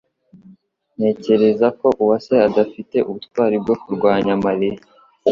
[0.97, 4.79] Ntekereza ko Uwase adafite ubutwari bwo kurwanya Mariya